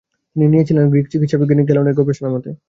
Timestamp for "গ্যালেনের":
1.65-1.97